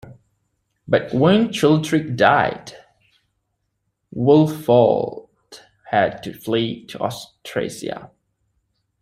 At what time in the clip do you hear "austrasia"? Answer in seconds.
7.01-8.09